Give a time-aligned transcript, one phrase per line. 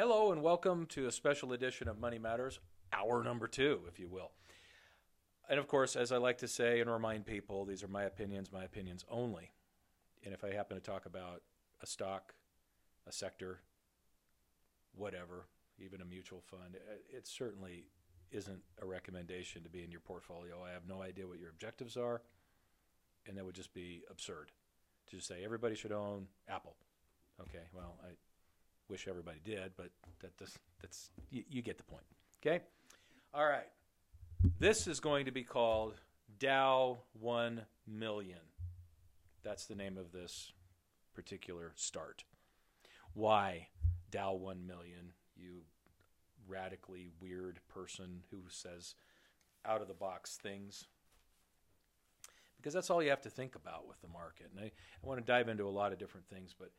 [0.00, 2.58] Hello and welcome to a special edition of Money Matters,
[2.90, 4.30] hour number two, if you will.
[5.46, 8.50] And of course, as I like to say and remind people, these are my opinions,
[8.50, 9.52] my opinions only.
[10.24, 11.42] And if I happen to talk about
[11.82, 12.32] a stock,
[13.06, 13.60] a sector,
[14.94, 15.44] whatever,
[15.78, 17.84] even a mutual fund, uh, it certainly
[18.30, 20.64] isn't a recommendation to be in your portfolio.
[20.66, 22.22] I have no idea what your objectives are,
[23.26, 24.50] and that would just be absurd
[25.08, 26.76] to just say everybody should own Apple.
[27.38, 28.12] Okay, well, I
[28.90, 32.04] wish everybody did, but that does, that's you, you get the point.
[32.44, 32.60] Okay,
[33.32, 33.68] all right.
[34.58, 35.94] This is going to be called
[36.38, 38.40] Dow One Million.
[39.42, 40.52] That's the name of this
[41.14, 42.24] particular start.
[43.14, 43.68] Why
[44.10, 45.62] Dow 1 million, you
[46.48, 48.94] radically weird person who says
[49.64, 50.86] out of the box things?
[52.56, 54.50] Because that's all you have to think about with the market.
[54.54, 56.70] And I, I want to dive into a lot of different things, but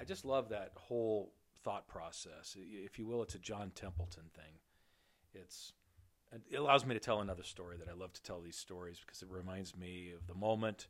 [0.00, 1.32] I just love that whole
[1.64, 2.56] thought process.
[2.56, 4.54] If you will, it's a John Templeton thing.
[5.34, 5.72] It's
[6.50, 9.22] it allows me to tell another story that I love to tell these stories because
[9.22, 10.88] it reminds me of the moment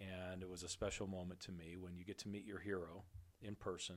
[0.00, 3.02] and it was a special moment to me when you get to meet your hero
[3.42, 3.96] in person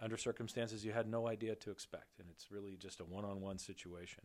[0.00, 2.18] under circumstances you had no idea to expect.
[2.18, 4.24] And it's really just a one on one situation.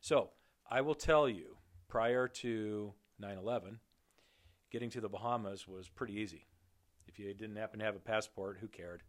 [0.00, 0.30] So
[0.70, 1.56] I will tell you,
[1.88, 3.80] prior to 9 11,
[4.70, 6.46] getting to the Bahamas was pretty easy.
[7.06, 9.02] If you didn't happen to have a passport, who cared?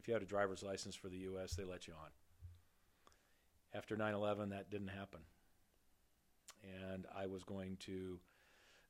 [0.00, 2.08] If you had a driver's license for the U.S., they let you on.
[3.74, 5.20] After 9 11, that didn't happen.
[6.64, 8.18] And I was going to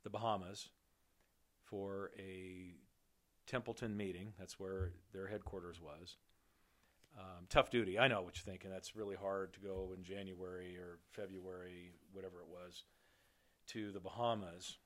[0.05, 0.69] the Bahamas
[1.65, 2.77] for a
[3.49, 4.35] Templeton meeting.
[4.39, 6.15] That's where their headquarters was.
[7.19, 7.99] Um, tough duty.
[7.99, 8.71] I know what you're thinking.
[8.71, 12.85] That's really hard to go in January or February, whatever it was,
[13.69, 14.79] to the Bahamas.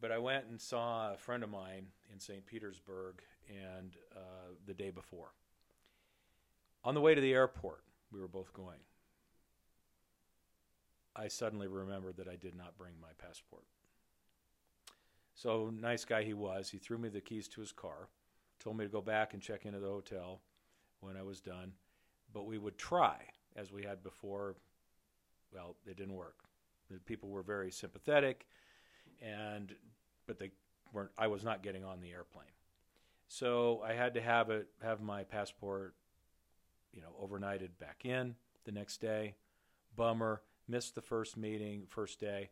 [0.00, 2.44] But I went and saw a friend of mine in St.
[2.44, 5.32] Petersburg and uh, the day before.
[6.84, 8.78] On the way to the airport, we were both going.
[11.14, 13.64] I suddenly remembered that I did not bring my passport.
[15.34, 16.70] So nice guy he was.
[16.70, 18.08] He threw me the keys to his car,
[18.62, 20.40] told me to go back and check into the hotel
[21.00, 21.72] when I was done.
[22.32, 23.16] But we would try,
[23.56, 24.56] as we had before.
[25.52, 26.36] Well, it didn't work.
[26.90, 28.46] The people were very sympathetic,
[29.20, 29.74] and
[30.26, 30.50] but they
[30.92, 31.10] weren't.
[31.18, 32.46] I was not getting on the airplane,
[33.32, 35.94] so I had to have it have my passport,
[36.92, 39.36] you know, overnighted back in the next day.
[39.96, 40.42] Bummer.
[40.66, 42.50] Missed the first meeting, first day.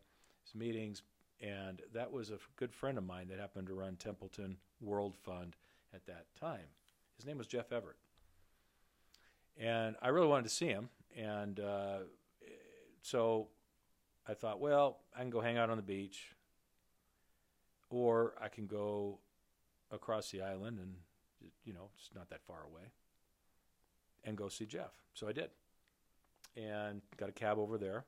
[0.55, 1.03] meetings,
[1.41, 5.57] and that was a good friend of mine that happened to run Templeton World Fund
[5.93, 6.67] at that time.
[7.17, 7.97] His name was Jeff Everett.
[9.57, 10.89] And I really wanted to see him.
[11.15, 11.97] And uh,
[13.01, 13.47] so
[14.27, 16.31] I thought, well, I can go hang out on the beach,
[17.89, 19.19] or I can go
[19.91, 20.95] across the island and,
[21.63, 22.91] you know, it's not that far away,
[24.23, 24.91] and go see Jeff.
[25.13, 25.49] So I did.
[26.55, 28.05] And got a cab over there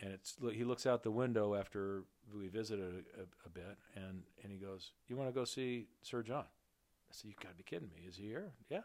[0.00, 2.04] and it's he looks out the window after
[2.34, 5.86] we visited a, a, a, bit, and and he goes, "You want to go see
[6.02, 8.06] Sir John?" I said, "You got to be kidding me!
[8.06, 8.82] Is he here?" Yeah.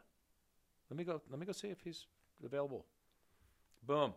[0.89, 1.21] Let me go.
[1.29, 2.05] Let me go see if he's
[2.43, 2.85] available.
[3.85, 4.13] Boom.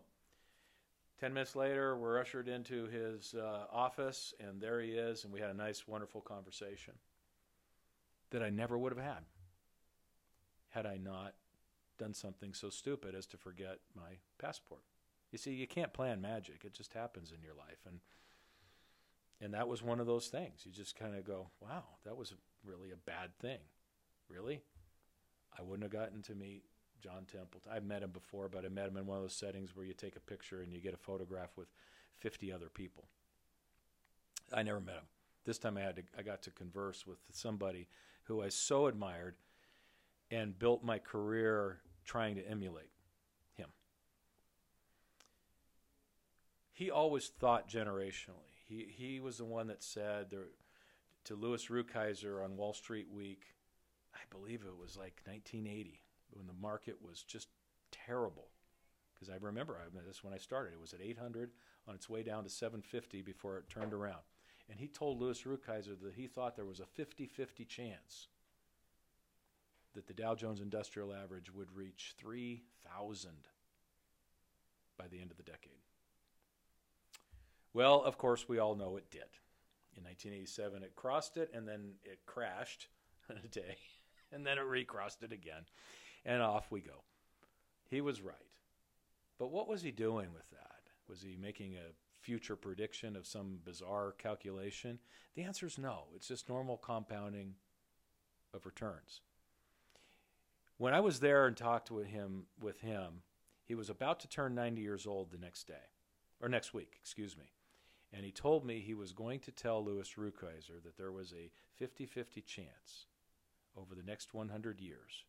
[1.25, 5.41] Ten minutes later, we're ushered into his uh, office, and there he is, and we
[5.41, 6.93] had a nice, wonderful conversation
[8.29, 9.25] that I never would have had
[10.69, 11.33] had I not
[11.97, 14.83] done something so stupid as to forget my passport.
[15.33, 16.63] You see, you can't plan magic.
[16.63, 17.81] It just happens in your life.
[17.87, 18.01] And
[19.41, 20.61] and that was one of those things.
[20.67, 23.61] You just kind of go, "Wow, that was really a bad thing."
[24.29, 24.61] Really?
[25.59, 26.65] I wouldn't have gotten to meet
[27.03, 27.73] John Templeton.
[27.73, 29.93] I've met him before, but I met him in one of those settings where you
[29.93, 31.69] take a picture and you get a photograph with
[32.19, 33.05] 50 other people.
[34.53, 35.07] I never met him.
[35.45, 37.89] This time I had to I got to converse with somebody
[38.25, 39.35] who I so admired
[40.31, 42.91] and built my career trying to emulate.
[43.57, 43.69] Him.
[46.73, 48.55] He always thought generationally.
[48.67, 50.49] He he was the one that said there,
[51.25, 53.45] to Louis Rukeyser on Wall Street Week,
[54.15, 56.04] I believe it was like 1980
[56.35, 57.49] when the market was just
[57.91, 58.49] terrible.
[59.15, 60.73] Because I remember I this when I started.
[60.73, 61.51] It was at 800
[61.87, 64.23] on its way down to 750 before it turned around.
[64.69, 68.29] And he told Louis Rukeyser that he thought there was a 50-50 chance
[69.95, 73.31] that the Dow Jones Industrial Average would reach 3,000
[74.99, 75.73] by the end of the decade.
[77.73, 79.23] Well, of course, we all know it did.
[79.97, 82.89] In 1987, it crossed it, and then it crashed
[83.29, 83.77] in a day,
[84.33, 85.65] and then it recrossed it again,
[86.25, 87.03] and off we go.
[87.89, 88.35] He was right.
[89.39, 90.81] But what was he doing with that?
[91.09, 94.99] Was he making a future prediction of some bizarre calculation?
[95.35, 96.05] The answer is no.
[96.15, 97.55] It's just normal compounding
[98.55, 99.21] of returns.
[100.79, 103.23] When I was there and talked with him, with him,
[103.65, 105.75] he was about to turn 90 years old the next day,
[106.41, 107.53] or next week, excuse me.
[108.13, 111.51] And he told me he was going to tell Louis Rukeyser that there was a
[111.77, 113.07] 50 50 chance
[113.77, 115.25] over the next 100 years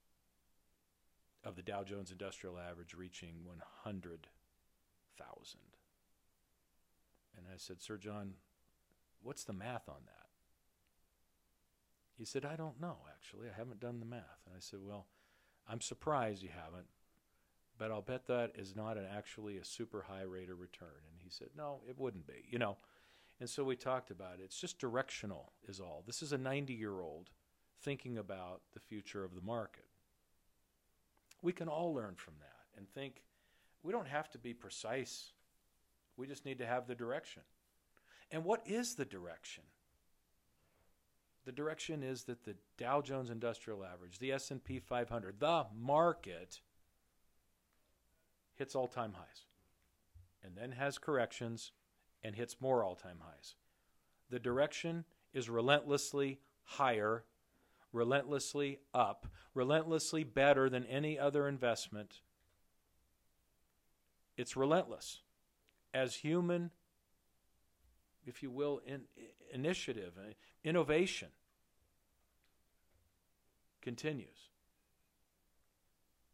[1.45, 5.59] of the Dow Jones Industrial Average reaching 100,000.
[7.37, 8.33] And I said, Sir John,
[9.21, 10.25] what's the math on that?
[12.17, 13.47] He said, I don't know, actually.
[13.49, 14.41] I haven't done the math.
[14.45, 15.05] And I said, Well,
[15.67, 16.87] I'm surprised you haven't,
[17.77, 21.03] but I'll bet that is not an, actually a super high rate of return.
[21.11, 22.77] And he said, No, it wouldn't be, you know.
[23.39, 24.43] And so we talked about it.
[24.45, 26.03] It's just directional, is all.
[26.07, 27.29] This is a 90 year old
[27.81, 29.84] thinking about the future of the market.
[31.45, 33.21] We can all learn from that and think
[33.83, 35.31] we don't have to be precise.
[36.17, 37.43] We just need to have the direction.
[38.31, 39.63] And what is the direction?
[41.45, 46.61] The direction is that the Dow Jones Industrial Average, the S&P 500, the market
[48.55, 49.45] hits all-time highs
[50.43, 51.73] and then has corrections
[52.23, 53.53] and hits more all-time highs.
[54.31, 57.23] The direction is relentlessly higher,
[57.95, 62.21] relentlessly up, relentlessly better than any other investment.
[64.37, 65.21] It's relentless.
[65.93, 66.71] As human
[68.25, 69.01] if you will, in,
[69.53, 70.33] initiative, uh,
[70.63, 71.29] innovation
[73.81, 74.49] continues.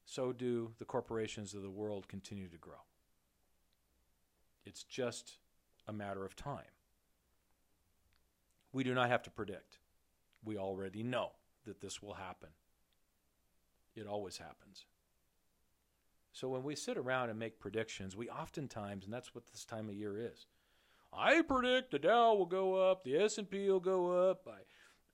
[0.06, 2.82] So do the corporations of the world continue to grow.
[4.66, 5.38] It's just
[5.88, 6.64] a matter of time.
[8.74, 9.80] We do not have to predict.
[10.44, 11.32] We already know
[11.66, 12.50] that this will happen.
[13.96, 14.86] It always happens.
[16.34, 19.90] So when we sit around and make predictions, we oftentimes, and that's what this time
[19.90, 20.48] of year is,
[21.14, 24.60] I predict the Dow will go up, the S&P will go up by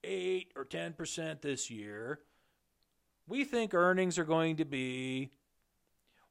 [0.04, 2.20] 8 or 10% this year.
[3.26, 5.32] We think earnings are going to be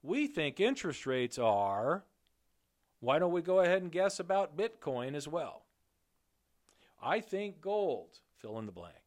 [0.03, 2.05] we think interest rates are
[2.99, 5.63] why don't we go ahead and guess about Bitcoin as well?
[7.01, 9.06] I think gold, fill in the blank.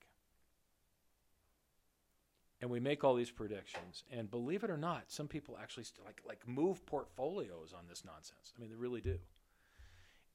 [2.60, 4.04] And we make all these predictions.
[4.12, 8.52] And believe it or not, some people actually like like move portfolios on this nonsense.
[8.56, 9.18] I mean, they really do.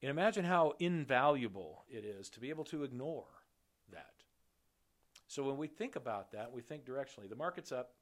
[0.02, 3.26] And imagine how invaluable it is to be able to ignore
[3.92, 4.24] that.
[5.28, 7.28] So when we think about that, we think directionally.
[7.28, 7.92] The market's up.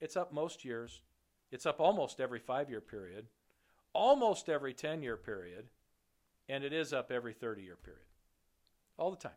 [0.00, 1.00] It's up most years.
[1.50, 3.26] It's up almost every five year period,
[3.92, 5.66] almost every 10 year period,
[6.48, 8.06] and it is up every 30 year period.
[8.98, 9.32] All the time.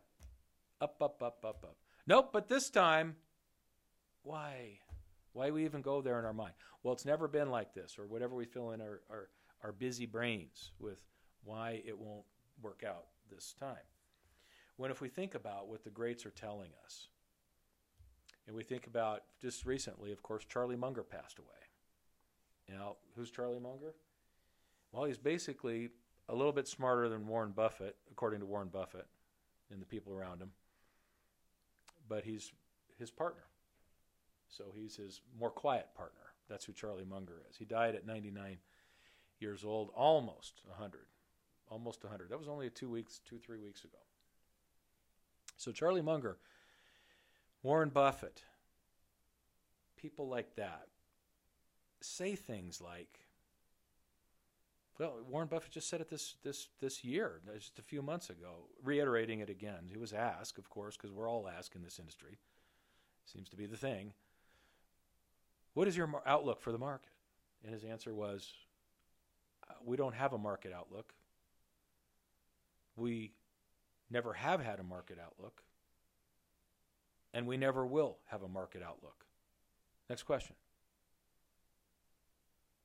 [0.80, 1.76] Up, up, up, up, up.
[2.06, 3.16] Nope, but this time,
[4.26, 4.80] why?
[5.32, 6.54] Why we even go there in our mind?
[6.82, 9.28] Well, it's never been like this, or whatever we fill in our, our,
[9.62, 11.00] our busy brains with
[11.44, 12.24] why it won't
[12.60, 13.76] work out this time.
[14.76, 17.08] When if we think about what the greats are telling us,
[18.46, 21.48] and we think about just recently, of course, Charlie Munger passed away.
[22.68, 23.94] Now, who's Charlie Munger?
[24.92, 25.90] Well, he's basically
[26.28, 29.06] a little bit smarter than Warren Buffett, according to Warren Buffett
[29.70, 30.50] and the people around him.
[32.08, 32.52] But he's
[32.98, 33.42] his partner.
[34.48, 36.20] So he's his more quiet partner.
[36.48, 37.56] That's who Charlie Munger is.
[37.56, 38.58] He died at 99
[39.40, 41.00] years old, almost 100
[41.68, 42.30] almost 100.
[42.30, 43.98] That was only two weeks, two, three weeks ago.
[45.56, 46.38] So Charlie Munger,
[47.62, 48.42] Warren Buffett,
[49.96, 50.86] people like that
[52.00, 53.20] say things like,
[54.98, 58.68] well, Warren Buffett just said it this this this year, just a few months ago,
[58.82, 59.88] reiterating it again.
[59.90, 62.38] He was asked, of course, because we're all asked in this industry.
[63.26, 64.12] Seems to be the thing.
[65.76, 67.10] What is your outlook for the market?
[67.62, 68.50] And his answer was,
[69.68, 71.12] uh, we don't have a market outlook.
[72.96, 73.34] We
[74.08, 75.62] never have had a market outlook,
[77.34, 79.26] and we never will have a market outlook.
[80.08, 80.56] Next question.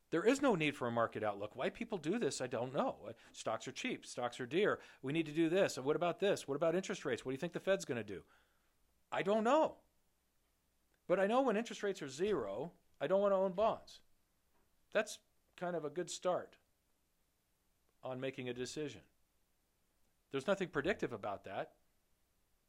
[0.10, 1.52] There is no need for a market outlook.
[1.56, 2.98] Why people do this, I don't know.
[3.32, 4.80] Stocks are cheap, stocks are dear.
[5.02, 5.78] We need to do this.
[5.78, 6.46] And what about this?
[6.46, 7.24] What about interest rates?
[7.24, 8.24] What do you think the Fed's going to do?
[9.14, 9.76] I don't know.
[11.08, 14.00] But I know when interest rates are zero, I don't want to own bonds.
[14.94, 15.18] That's
[15.58, 16.56] kind of a good start
[18.04, 19.02] on making a decision.
[20.32, 21.72] There's nothing predictive about that.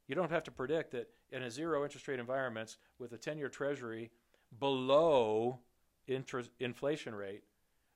[0.07, 3.37] You don't have to predict that in a zero interest rate environment with a 10
[3.37, 4.11] year treasury
[4.59, 5.59] below
[6.07, 7.43] interest, inflation rate,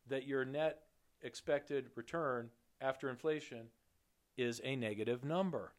[0.07, 0.83] that your net
[1.21, 3.67] expected return after inflation
[4.37, 5.73] is a negative number.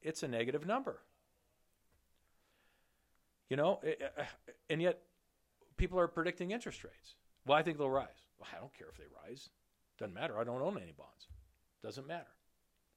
[0.00, 1.00] It's a negative number.
[3.48, 5.00] You know, eh, eh, eh, and yet
[5.76, 7.16] people are predicting interest rates.
[7.46, 8.28] Well, I think they'll rise.
[8.38, 9.50] Well, I don't care if they rise.
[9.98, 10.38] Doesn't matter.
[10.38, 11.28] I don't own any bonds.
[11.82, 12.32] Doesn't matter.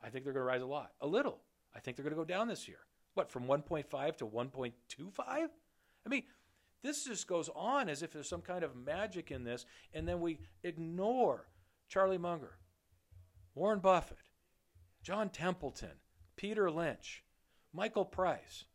[0.02, 0.92] I think they're going to rise a lot.
[1.02, 1.40] A little.
[1.76, 2.80] I think they're going to go down this year.
[3.14, 4.72] What, from 1.5 to 1.25?
[5.28, 5.48] I
[6.10, 6.24] mean,
[6.84, 10.22] this just goes on as if there's some kind of magic in this, and then
[10.22, 11.48] we ignore
[11.90, 12.58] Charlie Munger,
[13.56, 14.18] Warren Buffett,
[15.02, 16.00] John Templeton,
[16.36, 17.24] Peter Lynch,
[17.74, 18.66] Michael Price.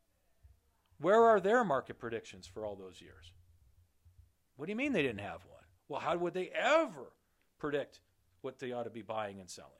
[1.03, 3.33] Where are their market predictions for all those years?
[4.57, 5.65] What do you mean they didn't have one?
[5.89, 7.13] Well, how would they ever
[7.59, 8.01] predict
[8.41, 9.71] what they ought to be buying and selling?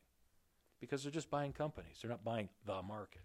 [0.81, 3.23] Because they're just buying companies, they're not buying the market.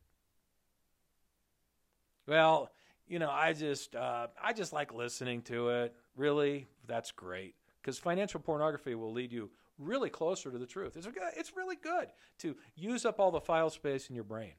[2.28, 2.70] Well,
[3.08, 5.96] you know, I just uh, I just like listening to it.
[6.16, 9.50] Really, that's great because financial pornography will lead you
[9.80, 10.98] really closer to the truth.
[10.98, 14.54] It's it's really good to use up all the file space in your brain.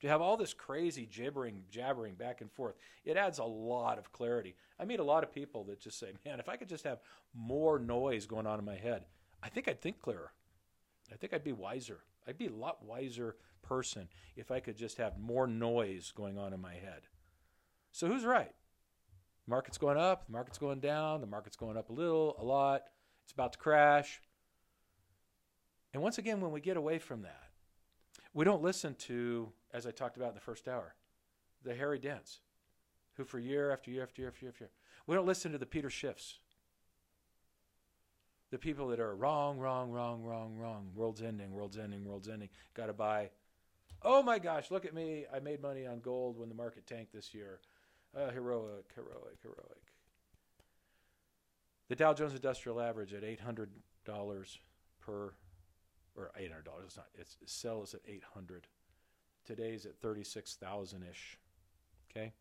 [0.00, 2.74] To have all this crazy gibbering, jabbering back and forth,
[3.04, 4.54] it adds a lot of clarity.
[4.78, 7.00] I meet a lot of people that just say, "Man, if I could just have
[7.32, 9.06] more noise going on in my head,
[9.42, 10.32] I think I'd think clearer.
[11.12, 12.00] I think I'd be wiser.
[12.26, 16.52] I'd be a lot wiser person if I could just have more noise going on
[16.52, 17.08] in my head."
[17.92, 18.54] So who's right?
[19.46, 22.82] Market's going up, the market's going down, the market's going up a little, a lot.
[23.24, 24.20] It's about to crash.
[25.92, 27.50] And once again, when we get away from that,
[28.32, 30.94] we don't listen to, as I talked about in the first hour,
[31.64, 32.38] the Harry Dents,
[33.16, 34.70] who for year after year after year after year after year,
[35.06, 36.38] we don't listen to the Peter Schiffs,
[38.50, 42.48] the people that are wrong, wrong, wrong, wrong, wrong, world's ending, world's ending, world's ending,
[42.72, 43.30] got to buy.
[44.00, 45.24] Oh my gosh, look at me.
[45.34, 47.58] I made money on gold when the market tanked this year.
[48.16, 49.92] Uh, heroic, heroic, heroic.
[51.88, 53.70] The Dow Jones Industrial Average at eight hundred
[54.04, 54.58] dollars
[55.00, 55.34] per,
[56.14, 56.84] or eight hundred dollars.
[56.86, 57.06] It's not.
[57.18, 58.68] It's it sells at eight hundred.
[59.44, 61.38] Today's at thirty six thousand ish.
[62.10, 62.32] Okay.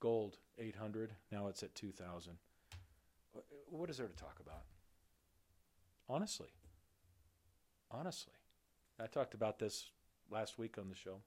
[0.00, 1.12] Gold eight hundred.
[1.30, 2.34] Now it's at two thousand.
[3.70, 4.62] What is there to talk about?
[6.08, 6.48] Honestly.
[7.90, 8.34] Honestly,
[9.00, 9.90] I talked about this
[10.30, 11.18] last week on the show.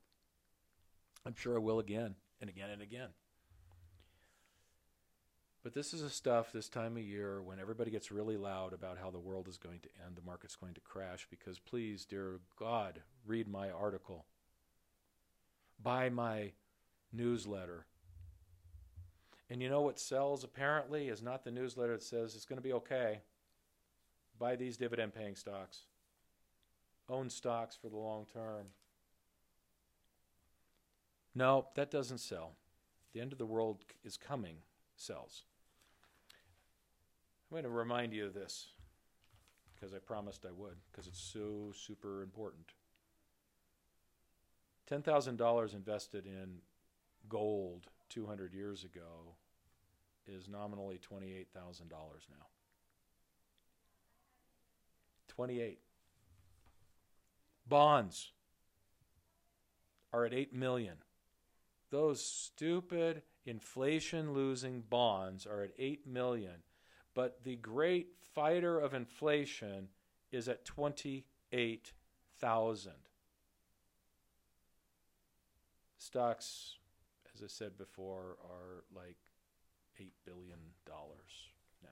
[1.26, 3.10] I'm sure I will again and again and again.
[5.68, 8.98] But this is a stuff this time of year when everybody gets really loud about
[8.98, 12.40] how the world is going to end, the market's going to crash, because please, dear
[12.58, 14.24] God, read my article,
[15.84, 16.54] buy my
[17.12, 17.86] newsletter.
[19.50, 22.64] And you know what sells apparently is not the newsletter that says it's going to
[22.64, 23.20] be okay.
[24.40, 25.80] Buy these dividend paying stocks,
[27.10, 28.68] own stocks for the long term.
[31.36, 32.54] No, that doesn't sell.
[33.12, 34.60] The end of the world is coming
[34.96, 35.44] sells.
[37.50, 38.68] I'm going to remind you of this
[39.74, 42.66] because I promised I would because it's so super important.
[44.92, 46.60] $10,000 invested in
[47.30, 49.36] gold 200 years ago
[50.28, 51.46] is nominally $28,000
[51.90, 52.48] now.
[55.30, 55.80] 28.
[57.68, 58.32] Bonds
[60.12, 60.96] are at 8 million.
[61.92, 66.64] Those stupid inflation losing bonds are at 8 million,
[67.18, 69.88] but the great fighter of inflation
[70.32, 72.92] is at 28,000.
[75.98, 76.76] Stocks,
[77.34, 79.18] as I said before, are like
[80.00, 81.50] 8 billion dollars
[81.82, 81.90] now.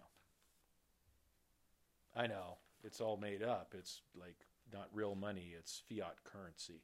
[2.16, 3.74] I know, it's all made up.
[3.76, 6.84] It's like not real money, it's fiat currency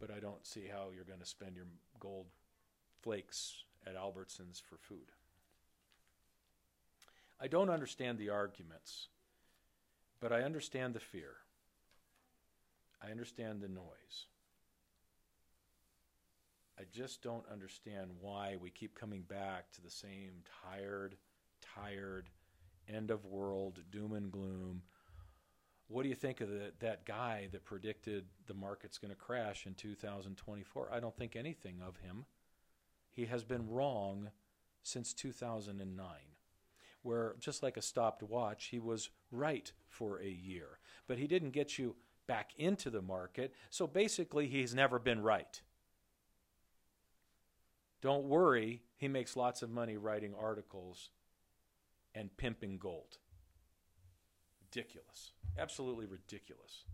[0.00, 1.64] but I don't see how you're going to spend your
[1.98, 2.26] gold
[3.00, 5.12] flakes at Albertsons for food.
[7.40, 9.08] I don't understand the arguments,
[10.20, 11.34] but I understand the fear.
[13.02, 14.26] I understand the noise.
[16.78, 21.16] I just don't understand why we keep coming back to the same tired,
[21.74, 22.30] tired,
[22.88, 24.82] end of world, doom and gloom
[25.88, 29.66] what do you think of the, that guy that predicted the market's going to crash
[29.66, 30.88] in 2024?
[30.92, 32.24] I don't think anything of him.
[33.10, 34.30] He has been wrong
[34.82, 36.06] since 2009,
[37.04, 40.78] where just like a stopped watch, he was right for a year.
[41.06, 41.94] But he didn't get you
[42.26, 45.60] back into the market, so basically, he's never been right.
[48.00, 51.10] Don't worry, he makes lots of money writing articles
[52.14, 53.18] and pimping gold.
[54.62, 55.32] Ridiculous.
[55.58, 56.84] Absolutely ridiculous.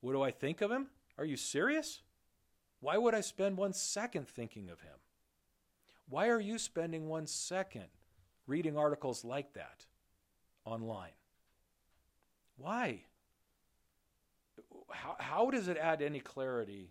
[0.00, 0.88] What do I think of him?
[1.16, 2.02] Are you serious?
[2.80, 4.98] Why would I spend one second thinking of him?
[6.08, 7.88] Why are you spending one second
[8.48, 9.86] reading articles like that
[10.64, 11.12] online?
[12.56, 13.02] Why?
[14.90, 16.90] How, how does it add any clarity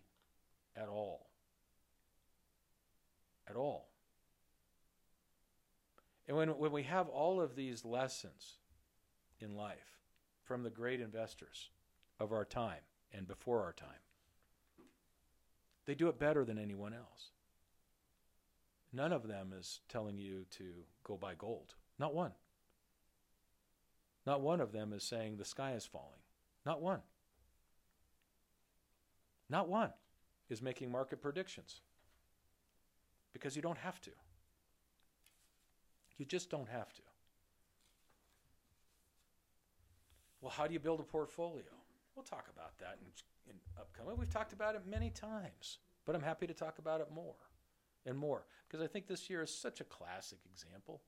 [0.75, 1.27] at all?
[3.49, 3.89] At all.
[6.29, 8.55] And when, when we have all of these lessons
[9.41, 9.97] in life,
[10.47, 11.69] from the great investors
[12.19, 12.79] of our time
[13.11, 13.89] and before our time.
[15.85, 17.31] They do it better than anyone else.
[18.93, 20.63] None of them is telling you to
[21.03, 21.75] go buy gold.
[21.99, 22.31] Not one.
[24.25, 26.21] Not one of them is saying the sky is falling.
[26.65, 27.01] Not one.
[29.49, 29.91] Not one
[30.49, 31.81] is making market predictions.
[33.33, 34.11] Because you don't have to.
[36.17, 37.01] You just don't have to.
[40.41, 41.63] Well, how do you build a portfolio?
[42.15, 44.17] We'll talk about that in, in upcoming.
[44.17, 47.35] We've talked about it many times, but I'm happy to talk about it more
[48.07, 51.01] and more because I think this year is such a classic example.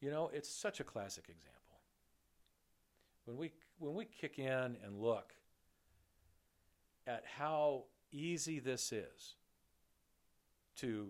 [0.00, 1.80] You know, it's such a classic example.
[3.24, 5.34] When we when we kick in and look
[7.06, 9.34] at how easy this is
[10.76, 11.08] to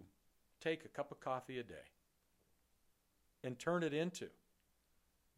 [0.60, 1.74] take a cup of coffee a day
[3.44, 4.28] and turn it into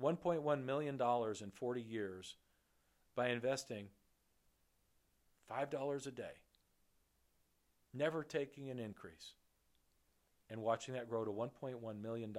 [0.00, 2.36] $1.1 million in 40 years
[3.16, 3.88] by investing
[5.50, 6.24] $5 a day,
[7.94, 9.34] never taking an increase,
[10.50, 12.34] and watching that grow to $1.1 million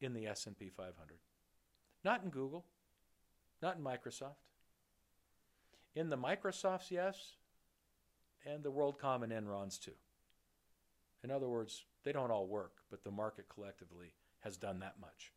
[0.00, 0.94] in the S&P 500.
[2.04, 2.64] Not in Google,
[3.62, 4.36] not in Microsoft.
[5.94, 7.36] In the Microsofts, yes,
[8.44, 9.92] and the WorldCom and Enrons too.
[11.24, 15.32] In other words, they don't all work, but the market collectively has done that much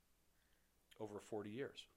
[0.99, 1.87] over 40 years.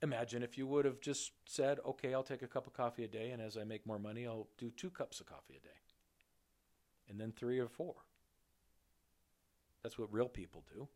[0.00, 3.08] Imagine if you would have just said, okay, I'll take a cup of coffee a
[3.08, 5.74] day, and as I make more money, I'll do two cups of coffee a day,
[7.08, 7.94] and then three or four.
[9.82, 10.88] That's what real people do.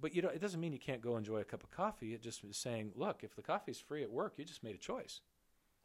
[0.00, 2.12] But you know, it doesn't mean you can't go enjoy a cup of coffee.
[2.12, 4.78] It just is saying, look, if the coffee's free at work, you just made a
[4.78, 5.20] choice.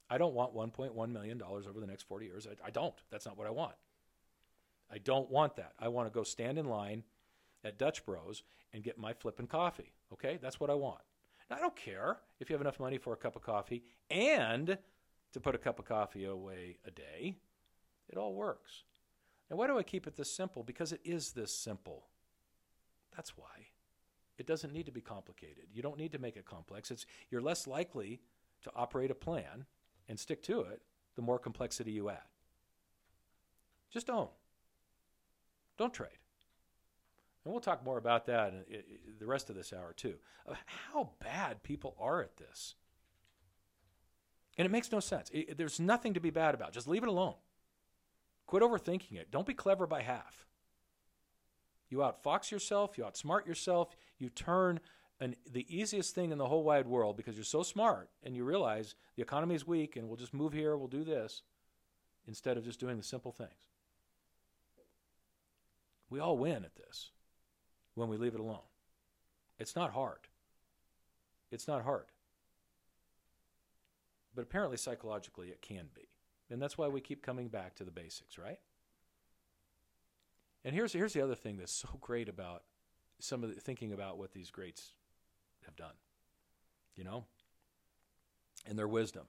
[0.10, 2.48] I don't want $1.1 million over the next 40 years.
[2.48, 2.96] I, I don't.
[3.12, 3.76] That's not what I want.
[4.92, 5.74] I don't want that.
[5.80, 7.04] I want to go stand in line
[7.68, 8.44] at Dutch Bros
[8.74, 9.94] and get my flippin' coffee.
[10.14, 10.40] Okay?
[10.42, 11.02] That's what I want.
[11.50, 14.78] Now, I don't care if you have enough money for a cup of coffee and
[15.34, 17.36] to put a cup of coffee away a day.
[18.10, 18.84] It all works.
[19.50, 20.64] And why do I keep it this simple?
[20.64, 22.06] Because it is this simple.
[23.16, 23.68] That's why.
[24.38, 25.66] It doesn't need to be complicated.
[25.74, 26.92] You don't need to make it complex.
[26.92, 28.22] It's you're less likely
[28.64, 29.66] to operate a plan
[30.08, 30.82] and stick to it
[31.16, 32.22] the more complexity you add.
[33.92, 34.30] Just don't.
[35.78, 36.20] Don't trade.
[37.48, 38.84] And we'll talk more about that in
[39.20, 42.76] the rest of this hour, too, of how bad people are at this.
[44.58, 45.32] And it makes no sense.
[45.32, 46.74] It, there's nothing to be bad about.
[46.74, 47.36] Just leave it alone.
[48.48, 49.32] Quit overthinking it.
[49.32, 50.46] Don't be clever by half.
[51.90, 54.82] You outfox yourself, you outsmart yourself, you turn
[55.22, 58.44] an, the easiest thing in the whole wide world because you're so smart and you
[58.44, 61.44] realize the economy is weak and we'll just move here, we'll do this,
[62.28, 63.70] instead of just doing the simple things.
[66.10, 67.12] We all win at this
[67.98, 68.60] when we leave it alone.
[69.60, 70.20] It's not hard.
[71.52, 72.06] It's not hard.
[74.36, 76.08] But apparently, psychologically, it can be.
[76.50, 78.60] And that's why we keep coming back to the basics, right?
[80.64, 82.64] And here's, here's the other thing that's so great about
[83.20, 84.92] some of the thinking about what these greats
[85.66, 85.96] have done,
[86.96, 87.26] you know,
[88.68, 89.24] and their wisdom.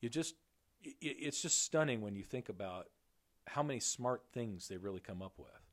[0.00, 0.36] You just,
[0.82, 2.88] it, it's just stunning when you think about
[3.48, 5.69] how many smart things they really come up with,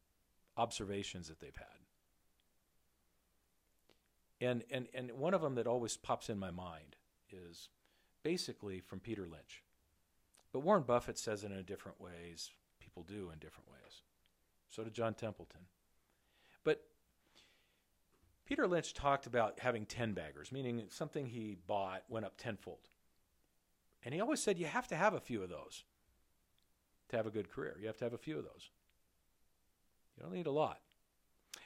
[0.57, 1.67] observations that they've had.
[4.39, 6.95] And, and, and one of them that always pops in my mind
[7.31, 7.69] is
[8.23, 9.63] basically from Peter Lynch.
[10.51, 12.51] But Warren Buffett says it in different ways.
[12.79, 14.01] People do in different ways.
[14.69, 15.61] So did John Templeton.
[16.63, 16.83] But
[18.45, 22.89] Peter Lynch talked about having 10 baggers, meaning something he bought went up tenfold.
[24.03, 25.83] And he always said you have to have a few of those
[27.09, 27.77] to have a good career.
[27.79, 28.69] You have to have a few of those.
[30.17, 30.79] You don't need a lot.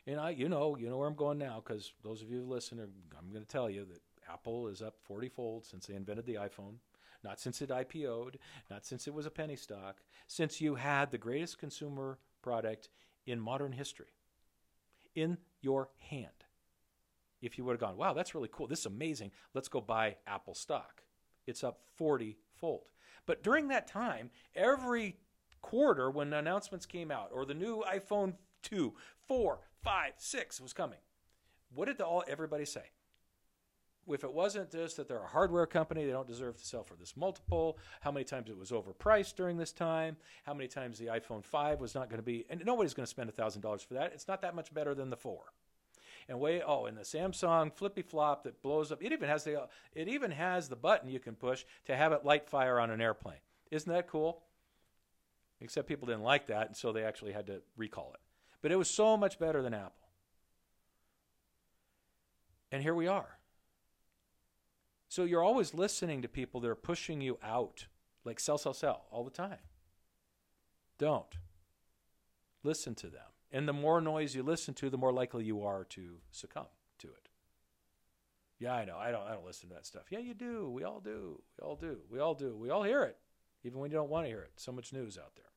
[0.05, 2.45] And I, you know, you know where I'm going now because those of you who
[2.45, 5.95] listen, are, I'm going to tell you that Apple is up 40 fold since they
[5.95, 6.75] invented the iPhone.
[7.23, 8.39] Not since it IPO'd,
[8.71, 12.89] not since it was a penny stock, since you had the greatest consumer product
[13.27, 14.15] in modern history
[15.13, 16.45] in your hand.
[17.41, 18.67] If you would have gone, wow, that's really cool.
[18.67, 19.31] This is amazing.
[19.53, 21.03] Let's go buy Apple stock.
[21.45, 22.89] It's up 40 fold.
[23.25, 25.17] But during that time, every
[25.61, 28.93] quarter when announcements came out or the new iPhone 2,
[29.27, 30.99] 4, 5, 6 was coming.
[31.73, 32.83] What did all everybody say?
[34.07, 36.95] If it wasn't just that they're a hardware company, they don't deserve to sell for
[36.95, 41.05] this multiple, how many times it was overpriced during this time, how many times the
[41.05, 44.11] iPhone 5 was not going to be, and nobody's going to spend $1,000 for that.
[44.13, 45.39] It's not that much better than the 4
[46.27, 49.67] and way oh and the Samsung flippy flop that blows up it even has the
[49.93, 53.01] it even has the button you can push to have it light fire on an
[53.01, 53.39] airplane
[53.71, 54.43] isn't that cool
[55.61, 58.19] Except people didn't like that, and so they actually had to recall it.
[58.61, 59.93] But it was so much better than Apple.
[62.71, 63.37] And here we are.
[65.07, 67.85] So you're always listening to people that are pushing you out,
[68.23, 69.59] like sell, sell, sell all the time.
[70.97, 71.35] Don't.
[72.63, 73.21] Listen to them.
[73.51, 76.67] And the more noise you listen to, the more likely you are to succumb
[76.99, 77.29] to it.
[78.59, 78.97] Yeah, I know.
[78.97, 80.03] I don't I don't listen to that stuff.
[80.09, 80.69] Yeah, you do.
[80.69, 81.41] We all do.
[81.59, 81.97] We all do.
[82.09, 82.55] We all do.
[82.55, 83.17] We all hear it,
[83.63, 84.51] even when you don't want to hear it.
[84.55, 85.50] So much news out there.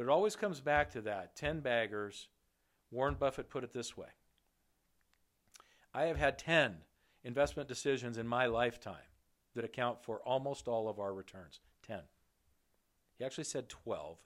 [0.00, 2.28] But it always comes back to that 10 baggers.
[2.90, 4.06] Warren Buffett put it this way
[5.92, 6.76] I have had 10
[7.22, 8.94] investment decisions in my lifetime
[9.54, 11.60] that account for almost all of our returns.
[11.82, 12.00] 10.
[13.18, 14.16] He actually said 12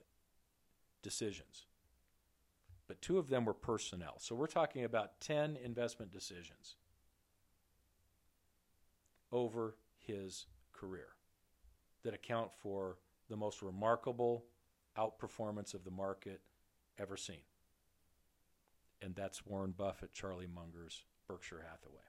[1.01, 1.65] decisions,
[2.87, 4.15] but two of them were personnel.
[4.19, 6.77] So we're talking about 10 investment decisions
[9.29, 11.09] over his career
[12.03, 12.97] that account for
[13.29, 14.45] the most remarkable
[14.97, 16.41] outperformance of the market
[16.97, 17.43] ever seen.
[19.01, 22.01] And that's Warren Buffett, Charlie Munger's Berkshire Hathaway.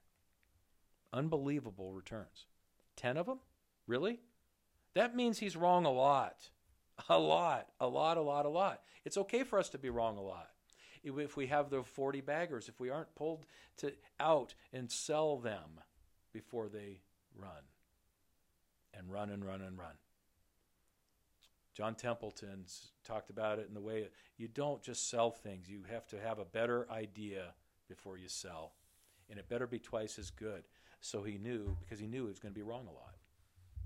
[1.13, 2.45] Unbelievable returns.
[2.95, 3.39] 10 of them?
[3.85, 4.19] Really?
[4.93, 6.49] That means he's wrong a lot.
[7.09, 8.81] A lot, a lot, a lot, a lot.
[9.05, 10.49] It's okay for us to be wrong a lot.
[11.03, 13.45] If we have the 40 baggers, if we aren't pulled
[13.77, 15.79] to out and sell them
[16.33, 17.01] before they
[17.35, 17.69] run
[18.93, 19.93] and run and run and run.
[21.77, 24.07] John Templeton's talked about it in the way
[24.39, 27.53] you don't just sell things, you have to have a better idea
[27.87, 28.73] before you sell.
[29.29, 30.63] And it better be twice as good.
[31.01, 33.13] So he knew, because he knew he was going to be wrong a lot.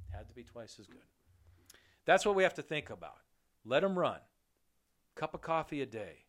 [0.10, 1.02] Had to be twice as good.
[2.06, 3.20] That's what we have to think about.
[3.66, 4.20] Let them run.
[5.16, 6.24] Cup of coffee a day.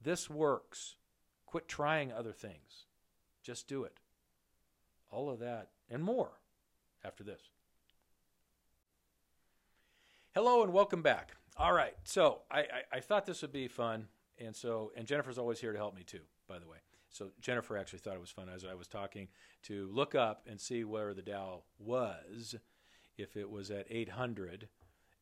[0.00, 0.96] This works.
[1.44, 2.86] Quit trying other things.
[3.42, 4.00] Just do it.
[5.10, 6.40] All of that and more
[7.04, 7.50] after this.
[10.34, 11.30] Hello and welcome back.
[11.56, 15.38] All right, so I, I, I, thought this would be fun, and so and Jennifer's
[15.38, 16.22] always here to help me too.
[16.48, 19.28] By the way, so Jennifer actually thought it was fun as I was talking
[19.62, 22.56] to look up and see where the Dow was,
[23.16, 24.66] if it was at 800,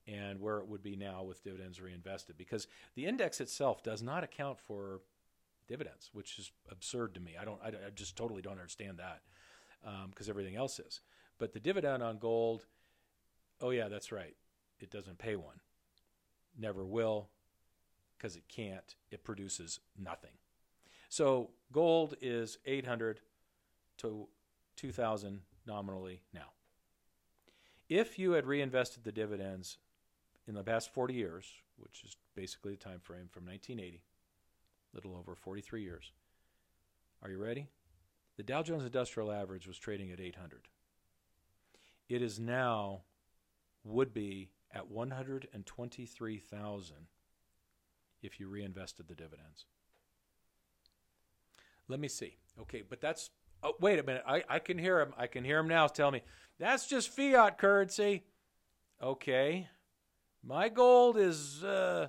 [0.06, 4.24] and where it would be now with dividends reinvested, because the index itself does not
[4.24, 5.02] account for
[5.68, 7.32] dividends, which is absurd to me.
[7.38, 9.20] I don't, I, I just totally don't understand that
[10.08, 11.02] because um, everything else is.
[11.36, 12.64] But the dividend on gold,
[13.60, 14.36] oh, yeah, that's right.
[14.82, 15.60] It doesn't pay one.
[16.58, 17.28] Never will
[18.18, 18.94] because it can't.
[19.10, 20.32] It produces nothing.
[21.08, 23.20] So gold is 800
[23.98, 24.26] to
[24.76, 26.50] 2000 nominally now.
[27.88, 29.78] If you had reinvested the dividends
[30.48, 34.02] in the past 40 years, which is basically the time frame from 1980,
[34.94, 36.12] little over 43 years.
[37.22, 37.68] Are you ready?
[38.36, 40.68] The Dow Jones Industrial Average was trading at 800.
[42.08, 43.02] It is now
[43.84, 46.96] would be at 123,000
[48.22, 49.66] if you reinvested the dividends.
[51.88, 52.38] Let me see.
[52.60, 53.30] Okay, but that's
[53.62, 54.22] oh wait a minute.
[54.26, 55.12] I, I can hear him.
[55.16, 56.22] I can hear him now tell me
[56.58, 58.24] that's just fiat currency.
[59.02, 59.68] Okay.
[60.44, 62.08] My gold is uh,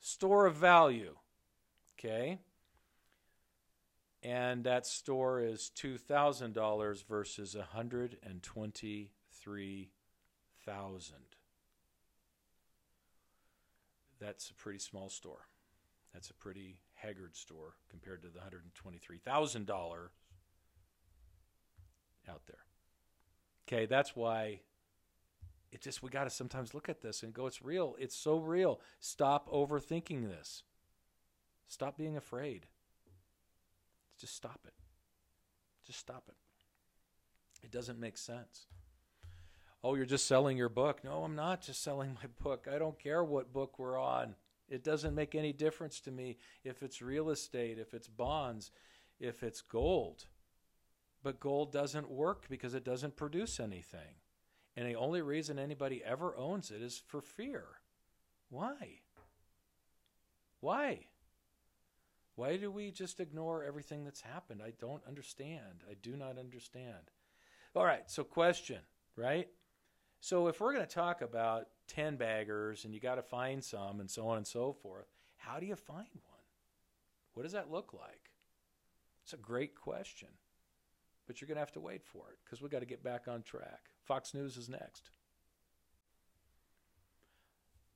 [0.00, 1.16] store of value.
[1.98, 2.38] Okay
[4.26, 9.90] and that store is two thousand dollars versus a hundred and twenty three
[10.66, 11.36] thousand.
[14.20, 15.46] That's a pretty small store.
[16.12, 20.10] That's a pretty haggard store compared to the hundred and twenty three thousand dollars
[22.28, 22.58] out there.
[23.68, 24.60] Okay, that's why
[25.72, 27.96] it just we got to sometimes look at this and go it's real.
[27.98, 28.80] It's so real.
[29.00, 30.62] Stop overthinking this.
[31.68, 32.66] Stop being afraid.
[34.18, 34.74] Just stop it.
[35.84, 36.36] Just stop it.
[37.62, 38.66] It doesn't make sense.
[39.86, 41.04] Oh, you're just selling your book.
[41.04, 42.66] No, I'm not just selling my book.
[42.68, 44.34] I don't care what book we're on.
[44.68, 48.72] It doesn't make any difference to me if it's real estate, if it's bonds,
[49.20, 50.26] if it's gold.
[51.22, 54.16] But gold doesn't work because it doesn't produce anything.
[54.76, 57.66] And the only reason anybody ever owns it is for fear.
[58.50, 59.02] Why?
[60.58, 61.06] Why?
[62.34, 64.62] Why do we just ignore everything that's happened?
[64.66, 65.84] I don't understand.
[65.88, 67.12] I do not understand.
[67.76, 68.80] All right, so question,
[69.14, 69.46] right?
[70.26, 74.00] So if we're going to talk about 10 baggers and you got to find some
[74.00, 76.42] and so on and so forth, how do you find one?
[77.34, 78.32] What does that look like?
[79.22, 80.26] It's a great question.
[81.28, 83.28] But you're going to have to wait for it because we got to get back
[83.28, 83.82] on track.
[84.02, 85.10] Fox News is next.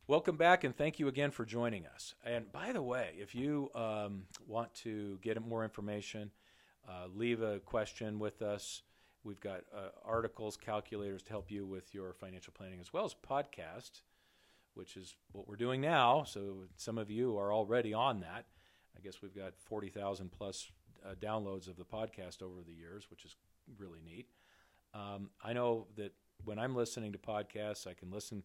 [0.07, 2.15] Welcome back, and thank you again for joining us.
[2.25, 6.31] And by the way, if you um, want to get more information,
[6.89, 8.83] uh, leave a question with us.
[9.23, 13.15] We've got uh, articles, calculators to help you with your financial planning, as well as
[13.15, 14.03] podcast,
[14.75, 16.25] which is what we're doing now.
[16.25, 18.47] So some of you are already on that.
[18.97, 20.71] I guess we've got 40,000 plus
[21.05, 23.37] uh, downloads of the podcast over the years, which is
[23.79, 24.29] really neat.
[24.95, 26.13] Um, I know that
[26.45, 28.43] when I'm listening to podcasts, I can listen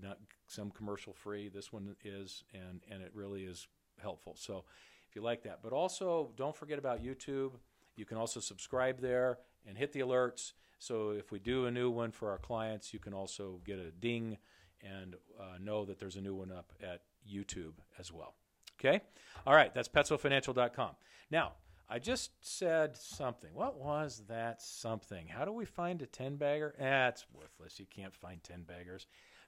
[0.00, 1.48] not some commercial free.
[1.48, 3.66] This one is, and and it really is
[4.00, 4.34] helpful.
[4.38, 4.64] So
[5.08, 7.52] if you like that, but also don't forget about YouTube.
[7.96, 10.52] You can also subscribe there and hit the alerts.
[10.78, 13.90] So if we do a new one for our clients, you can also get a
[13.90, 14.38] ding
[14.82, 18.34] and uh, know that there's a new one up at YouTube as well.
[18.78, 19.00] Okay?
[19.46, 20.92] All right, that's petsofinancial.com.
[21.30, 21.52] Now,
[21.88, 23.50] I just said something.
[23.52, 25.26] What was that something?
[25.26, 26.74] How do we find a 10 bagger?
[26.78, 27.80] That's eh, worthless.
[27.80, 29.06] You can't find 10 baggers.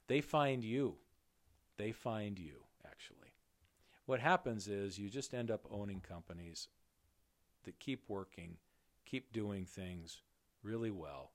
[0.09, 0.97] They find you.
[1.79, 3.33] They find you, actually.
[4.07, 6.69] What happens is you just end up owning companies
[7.65, 8.57] that keep working,
[9.13, 10.23] keep doing things
[10.63, 11.33] really well.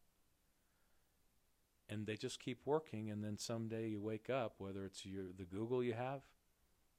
[1.87, 5.45] And they just keep working, and then someday you wake up, whether it's your, the
[5.45, 6.21] Google you have,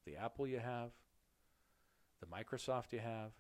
[0.06, 0.90] the Apple you have,
[2.20, 3.32] the Microsoft you have,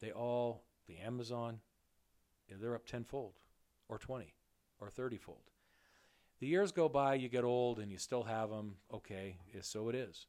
[0.00, 1.60] they all, the Amazon,
[2.60, 3.32] they're up tenfold
[3.88, 4.34] or 20
[4.78, 5.50] or 30 fold.
[6.38, 8.74] The years go by, you get old, and you still have them.
[8.92, 10.26] Okay, so it is.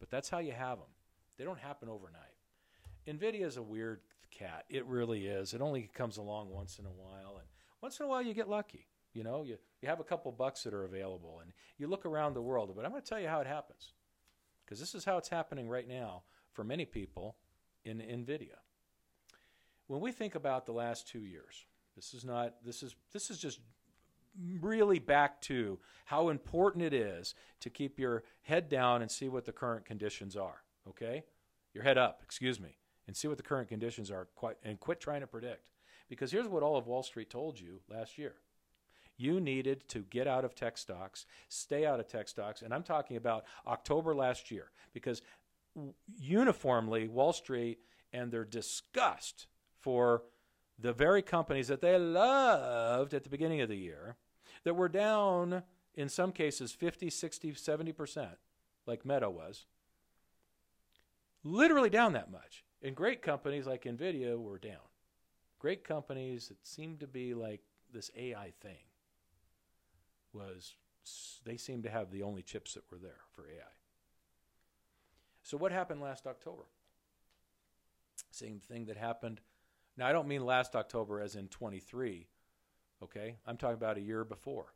[0.00, 0.88] But that's how you have them.
[1.38, 2.34] They don't happen overnight.
[3.06, 4.00] NVIDIA is a weird
[4.38, 4.64] cat.
[4.68, 5.54] It really is.
[5.54, 7.46] It only comes along once in a while, and
[7.80, 8.86] once in a while you get lucky.
[9.12, 12.34] You know, you, you have a couple bucks that are available, and you look around
[12.34, 12.72] the world.
[12.74, 13.92] But I'm going to tell you how it happens,
[14.64, 17.36] because this is how it's happening right now for many people
[17.84, 18.58] in NVIDIA.
[19.86, 22.54] When we think about the last two years, this is not.
[22.64, 23.60] This is this is just
[24.60, 29.44] really back to how important it is to keep your head down and see what
[29.44, 30.62] the current conditions are.
[30.88, 31.22] Okay,
[31.72, 32.20] your head up.
[32.24, 34.28] Excuse me and see what the current conditions are
[34.62, 35.70] and quit trying to predict.
[36.08, 38.34] Because here's what all of Wall Street told you last year.
[39.16, 42.82] You needed to get out of tech stocks, stay out of tech stocks, and I'm
[42.82, 45.22] talking about October last year because
[46.18, 47.78] uniformly Wall Street
[48.12, 49.46] and their disgust
[49.80, 50.22] for
[50.78, 54.16] the very companies that they loved at the beginning of the year
[54.64, 55.62] that were down
[55.94, 58.28] in some cases 50, 60, 70%,
[58.86, 59.66] like Meta was.
[61.44, 62.63] Literally down that much.
[62.84, 64.76] And great companies like NVIDIA were down.
[65.58, 68.84] Great companies that seemed to be like this AI thing
[70.34, 70.74] was
[71.44, 73.72] they seemed to have the only chips that were there for AI.
[75.42, 76.64] So what happened last October?
[78.30, 79.40] Same thing that happened.
[79.96, 82.26] Now I don't mean last October as in 23,
[83.02, 83.36] okay?
[83.46, 84.74] I'm talking about a year before.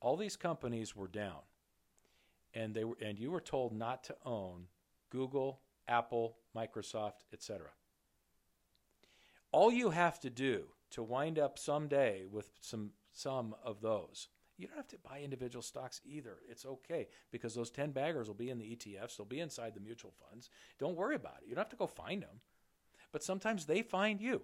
[0.00, 1.40] All these companies were down.
[2.52, 4.66] And they were and you were told not to own
[5.10, 7.68] Google, Apple, Microsoft, etc.
[9.52, 14.66] All you have to do to wind up someday with some some of those, you
[14.66, 16.38] don't have to buy individual stocks either.
[16.48, 19.80] It's okay because those 10 baggers will be in the ETFs, they'll be inside the
[19.80, 20.50] mutual funds.
[20.78, 21.48] Don't worry about it.
[21.48, 22.40] You don't have to go find them.
[23.12, 24.42] But sometimes they find you.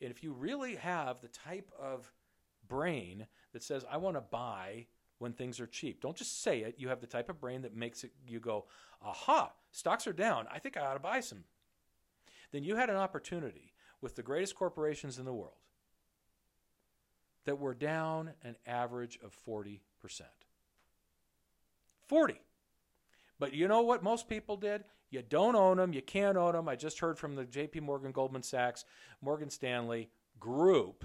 [0.00, 2.12] And if you really have the type of
[2.68, 4.86] brain that says, I want to buy
[5.18, 6.00] when things are cheap.
[6.00, 6.76] Don't just say it.
[6.78, 8.66] You have the type of brain that makes it you go,
[9.02, 10.46] aha, stocks are down.
[10.52, 11.44] I think I ought to buy some.
[12.52, 15.58] Then you had an opportunity with the greatest corporations in the world
[17.44, 19.80] that were down an average of 40%.
[22.06, 22.40] 40.
[23.38, 24.84] But you know what most people did?
[25.10, 26.68] You don't own them, you can't own them.
[26.68, 28.84] I just heard from the JP Morgan, Goldman Sachs,
[29.22, 31.04] Morgan Stanley group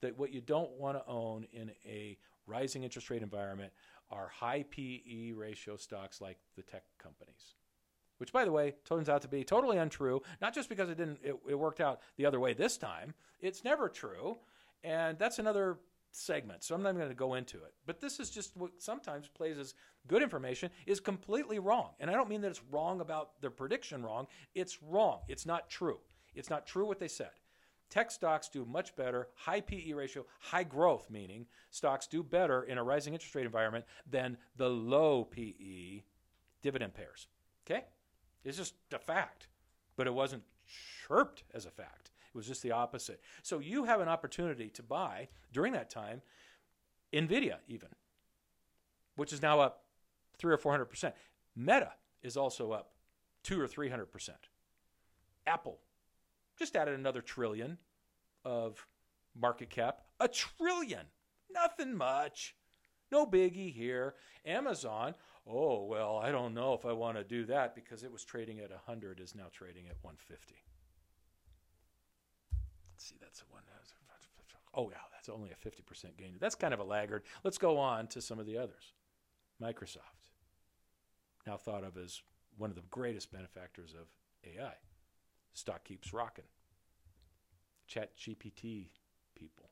[0.00, 3.72] that what you don't want to own in a rising interest rate environment
[4.10, 7.54] are high PE ratio stocks like the tech companies.
[8.18, 10.22] Which, by the way, turns out to be totally untrue.
[10.40, 13.14] Not just because it didn't, it, it worked out the other way this time.
[13.40, 14.38] It's never true,
[14.82, 15.78] and that's another
[16.12, 16.62] segment.
[16.62, 17.74] So I'm not going to go into it.
[17.86, 19.74] But this is just what sometimes plays as
[20.06, 21.90] good information is completely wrong.
[21.98, 24.26] And I don't mean that it's wrong about the prediction wrong.
[24.54, 25.20] It's wrong.
[25.28, 25.98] It's not true.
[26.34, 27.30] It's not true what they said.
[27.94, 32.76] Tech stocks do much better, high PE ratio, high growth, meaning stocks do better in
[32.76, 36.02] a rising interest rate environment than the low PE
[36.60, 37.28] dividend payers.
[37.64, 37.84] Okay?
[38.44, 39.46] It's just a fact.
[39.94, 40.42] But it wasn't
[41.06, 42.10] chirped as a fact.
[42.34, 43.20] It was just the opposite.
[43.44, 46.20] So you have an opportunity to buy during that time
[47.12, 47.90] Nvidia even,
[49.14, 49.84] which is now up
[50.38, 51.12] 3 or 400%.
[51.54, 51.92] Meta
[52.24, 52.90] is also up
[53.44, 54.30] 2 or 300%.
[55.46, 55.78] Apple
[56.58, 57.78] just added another trillion
[58.44, 58.86] of
[59.34, 60.02] market cap.
[60.20, 61.06] A trillion.
[61.50, 62.54] Nothing much.
[63.10, 64.14] No biggie here.
[64.44, 65.14] Amazon,
[65.46, 68.60] oh, well, I don't know if I want to do that because it was trading
[68.60, 70.54] at 100 is now trading at 150.
[72.92, 73.62] Let's see, that's a one.
[74.76, 76.36] Oh, yeah, that's only a 50% gain.
[76.40, 77.22] That's kind of a laggard.
[77.44, 78.92] Let's go on to some of the others.
[79.62, 80.32] Microsoft,
[81.46, 82.22] now thought of as
[82.56, 84.08] one of the greatest benefactors of
[84.44, 84.74] AI.
[85.54, 86.44] Stock keeps rocking.
[87.86, 88.88] Chat GPT
[89.34, 89.70] people.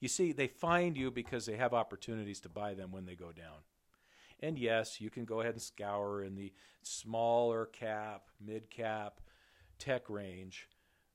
[0.00, 3.30] You see, they find you because they have opportunities to buy them when they go
[3.32, 3.58] down.
[4.40, 9.20] And yes, you can go ahead and scour in the smaller cap, mid cap,
[9.78, 10.68] tech range.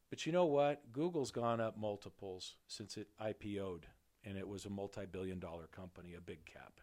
[0.10, 0.94] But you know what?
[0.94, 3.88] Google's gone up multiples since it IPO'd,
[4.24, 6.80] and it was a multi billion dollar company, a big cap.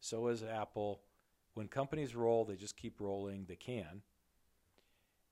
[0.00, 1.00] So is Apple.
[1.54, 3.46] When companies roll, they just keep rolling.
[3.48, 4.02] They can.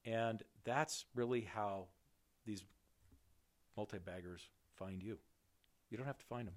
[0.04, 1.86] And that's really how
[2.46, 2.64] these
[3.76, 4.42] multi baggers
[4.76, 5.18] find you.
[5.90, 6.54] You don't have to find them,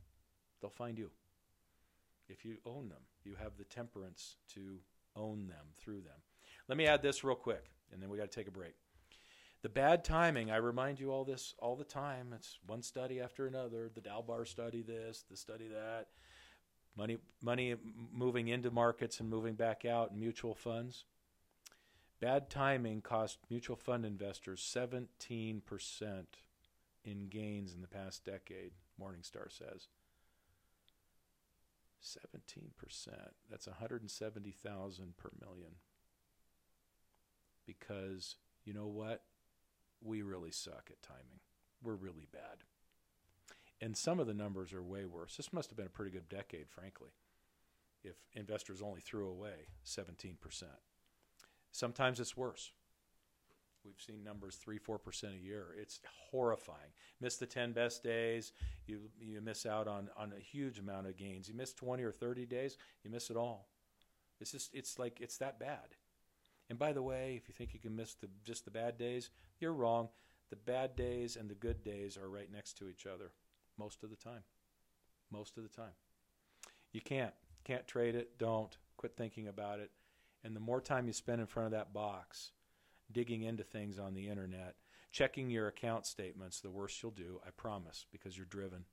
[0.61, 1.11] they'll find you.
[2.29, 4.77] If you own them, you have the temperance to
[5.15, 6.19] own them through them.
[6.69, 8.73] Let me add this real quick, and then we got to take a break.
[9.61, 12.33] The bad timing, I remind you all this all the time.
[12.33, 13.91] It's one study after another.
[13.93, 16.07] The Dalbar study this, the study that.
[16.97, 17.75] Money, money
[18.11, 21.05] moving into markets and moving back out, and mutual funds.
[22.21, 25.61] Bad timing cost mutual fund investors 17%
[27.03, 29.87] in gains in the past decade, Morningstar says.
[32.03, 32.27] 17%.
[33.49, 35.71] That's 170,000 per million.
[37.65, 39.23] Because you know what?
[40.03, 41.39] We really suck at timing.
[41.83, 42.63] We're really bad.
[43.81, 45.37] And some of the numbers are way worse.
[45.37, 47.09] This must have been a pretty good decade, frankly,
[48.03, 50.35] if investors only threw away 17%.
[51.71, 52.71] Sometimes it's worse.
[53.83, 55.75] We've seen numbers three, four percent a year.
[55.79, 56.91] It's horrifying.
[57.19, 58.53] Miss the ten best days,
[58.85, 61.49] you you miss out on on a huge amount of gains.
[61.49, 63.69] You miss twenty or thirty days, you miss it all.
[64.39, 65.95] It's just it's like it's that bad.
[66.69, 69.29] And by the way, if you think you can miss the just the bad days,
[69.59, 70.09] you're wrong.
[70.51, 73.31] The bad days and the good days are right next to each other
[73.77, 74.43] most of the time.
[75.31, 75.93] Most of the time.
[76.91, 78.37] You can't can't trade it.
[78.37, 79.91] Don't quit thinking about it.
[80.43, 82.51] And the more time you spend in front of that box,
[83.11, 84.75] digging into things on the internet,
[85.11, 88.85] checking your account statements, the worse you'll do, I promise, because you're driven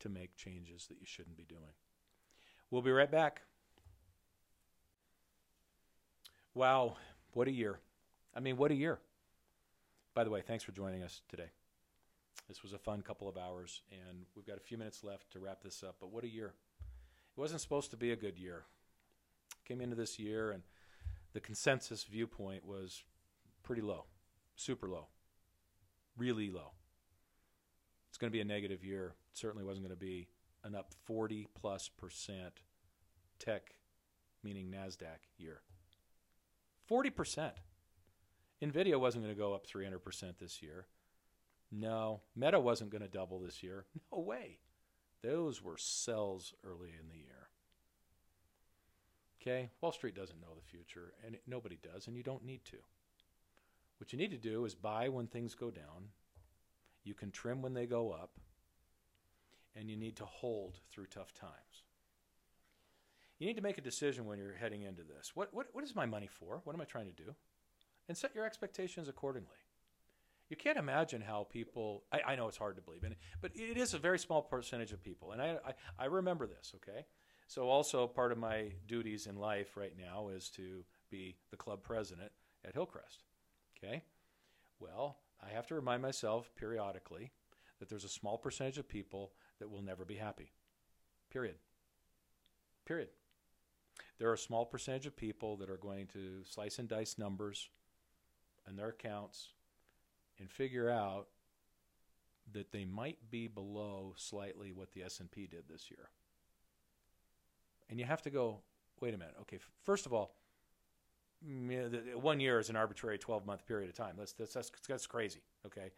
[0.00, 1.74] to make changes that you shouldn't be doing.
[2.70, 3.42] We'll be right back.
[6.54, 6.96] Wow,
[7.32, 7.78] what a year.
[8.34, 8.98] I mean, what a year.
[10.14, 11.50] By the way, thanks for joining us today.
[12.48, 15.38] This was a fun couple of hours, and we've got a few minutes left to
[15.38, 16.54] wrap this up, but what a year.
[17.36, 18.64] It wasn't supposed to be a good year.
[19.64, 20.64] Came into this year, and
[21.32, 23.04] the consensus viewpoint was
[23.62, 24.06] pretty low,
[24.56, 25.08] super low,
[26.16, 26.72] really low.
[28.08, 29.14] It's going to be a negative year.
[29.32, 30.28] It certainly wasn't going to be
[30.64, 32.62] an up 40 plus percent
[33.38, 33.74] tech,
[34.42, 35.62] meaning NASDAQ year.
[36.90, 37.52] 40%.
[38.62, 40.86] NVIDIA wasn't going to go up 300% this year.
[41.70, 42.22] No.
[42.36, 43.86] Meta wasn't going to double this year.
[44.12, 44.58] No way.
[45.22, 47.49] Those were sells early in the year.
[49.40, 49.70] Okay?
[49.80, 52.76] Wall Street doesn't know the future, and it, nobody does, and you don't need to.
[53.98, 56.08] What you need to do is buy when things go down.
[57.04, 58.32] You can trim when they go up.
[59.76, 61.84] And you need to hold through tough times.
[63.38, 65.32] You need to make a decision when you're heading into this.
[65.34, 66.60] What, what, what is my money for?
[66.64, 67.34] What am I trying to do?
[68.08, 69.48] And set your expectations accordingly.
[70.48, 73.76] You can't imagine how people, I, I know it's hard to believe in, but it
[73.76, 75.30] is a very small percentage of people.
[75.30, 77.06] And I, I, I remember this, okay?
[77.50, 81.82] So, also, part of my duties in life right now is to be the club
[81.82, 82.30] president
[82.64, 83.24] at Hillcrest.
[83.76, 84.04] Okay?
[84.78, 87.32] Well, I have to remind myself periodically
[87.80, 90.52] that there's a small percentage of people that will never be happy.
[91.28, 91.56] Period.
[92.86, 93.08] Period.
[94.20, 97.68] There are a small percentage of people that are going to slice and dice numbers
[98.64, 99.48] and their accounts
[100.38, 101.26] and figure out
[102.52, 106.10] that they might be below slightly what the S&P did this year.
[107.90, 108.60] And you have to go,
[109.00, 109.34] wait a minute.
[109.42, 110.36] Okay, first of all,
[111.46, 114.14] mm, one year is an arbitrary 12 month period of time.
[114.16, 115.42] That's, that's, that's, that's crazy.
[115.66, 115.90] Okay.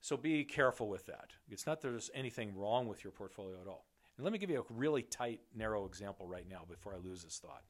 [0.00, 1.30] So be careful with that.
[1.50, 3.86] It's not that there's anything wrong with your portfolio at all.
[4.16, 7.24] And let me give you a really tight, narrow example right now before I lose
[7.24, 7.62] this thought.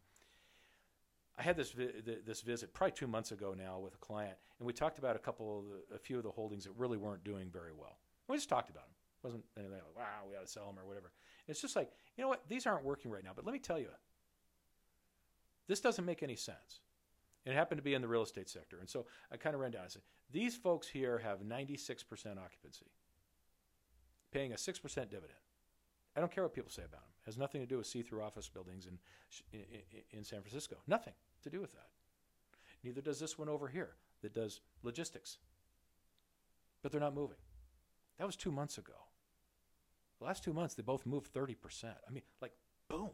[1.39, 1.93] I had this vi-
[2.25, 5.19] this visit probably two months ago now with a client, and we talked about a
[5.19, 7.99] couple the, a few of the holdings that really weren't doing very well.
[8.29, 8.95] We just talked about them.
[9.23, 11.11] It wasn't anything like wow, we got to sell them or whatever.
[11.47, 13.33] It's just like you know what, these aren't working right now.
[13.35, 13.89] But let me tell you,
[15.67, 16.81] this doesn't make any sense.
[17.45, 18.79] It happened to be in the real estate sector.
[18.79, 22.05] And so I kind of ran down and said, these folks here have 96%
[22.39, 22.87] occupancy,
[24.33, 25.33] paying a 6% dividend.
[26.17, 27.11] I don't care what people say about them.
[27.23, 28.99] It has nothing to do with see-through office buildings in,
[29.53, 30.77] in, in San Francisco.
[30.87, 31.89] Nothing to do with that.
[32.83, 35.39] Neither does this one over here that does logistics.
[36.83, 37.39] But they're not moving.
[38.19, 38.95] That was two months ago.
[40.25, 41.85] Last two months, they both moved 30%.
[41.85, 42.53] I mean, like,
[42.89, 43.11] boom.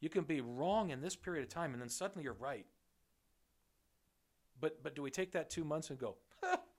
[0.00, 2.66] You can be wrong in this period of time, and then suddenly you're right
[4.60, 6.16] But but do we take that two months and go,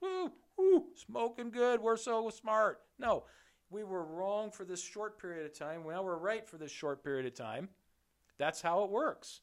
[0.00, 2.80] woo, woo, smoking good, we're so smart?
[2.98, 3.24] No,
[3.70, 5.82] we were wrong for this short period of time.
[5.88, 7.68] Now we're right for this short period of time.
[8.38, 9.40] That's how it works.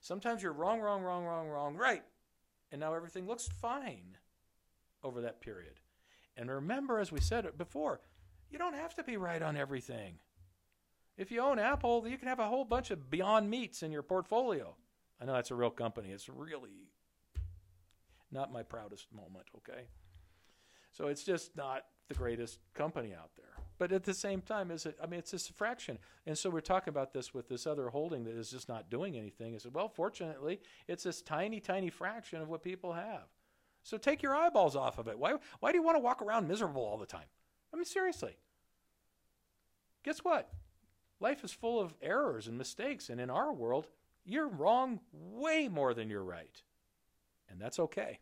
[0.00, 2.04] Sometimes you're wrong, wrong, wrong, wrong, wrong, right.
[2.70, 4.16] And now everything looks fine
[5.02, 5.80] over that period.
[6.36, 8.00] And remember, as we said before,
[8.54, 10.14] you don't have to be right on everything.
[11.18, 14.04] If you own Apple, you can have a whole bunch of Beyond Meats in your
[14.04, 14.76] portfolio.
[15.20, 16.10] I know that's a real company.
[16.10, 16.88] It's really
[18.30, 19.88] not my proudest moment, okay?
[20.92, 23.46] So it's just not the greatest company out there.
[23.76, 24.96] But at the same time, is it?
[25.02, 25.98] I mean, it's just a fraction.
[26.24, 29.16] And so we're talking about this with this other holding that is just not doing
[29.16, 29.56] anything.
[29.56, 33.24] I said, well, fortunately, it's this tiny, tiny fraction of what people have.
[33.82, 35.18] So take your eyeballs off of it.
[35.18, 35.34] Why?
[35.58, 37.26] Why do you want to walk around miserable all the time?
[37.72, 38.36] I mean, seriously.
[40.04, 40.52] Guess what?
[41.20, 43.86] Life is full of errors and mistakes, and in our world,
[44.24, 46.62] you're wrong way more than you're right,
[47.48, 48.20] and that's okay.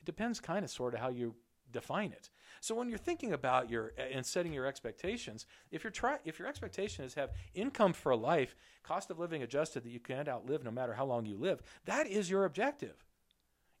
[0.00, 1.34] It depends, kind of, sort of, how you
[1.70, 2.30] define it.
[2.60, 6.48] So when you're thinking about your and setting your expectations, if you're try if your
[6.48, 10.64] expectation is have income for a life, cost of living adjusted that you can't outlive
[10.64, 13.04] no matter how long you live, that is your objective.